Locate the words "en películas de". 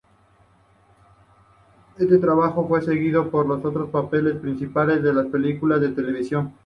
5.05-5.89